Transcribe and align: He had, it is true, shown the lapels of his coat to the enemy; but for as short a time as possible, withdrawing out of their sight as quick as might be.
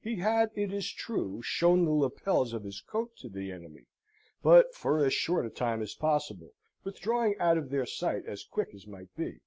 He 0.00 0.16
had, 0.16 0.50
it 0.56 0.72
is 0.72 0.90
true, 0.90 1.40
shown 1.40 1.84
the 1.84 1.92
lapels 1.92 2.52
of 2.52 2.64
his 2.64 2.80
coat 2.80 3.14
to 3.18 3.28
the 3.28 3.52
enemy; 3.52 3.86
but 4.42 4.74
for 4.74 4.98
as 5.04 5.14
short 5.14 5.46
a 5.46 5.50
time 5.50 5.82
as 5.82 5.94
possible, 5.94 6.50
withdrawing 6.82 7.38
out 7.38 7.58
of 7.58 7.70
their 7.70 7.86
sight 7.86 8.26
as 8.26 8.42
quick 8.42 8.70
as 8.74 8.88
might 8.88 9.14
be. 9.14 9.38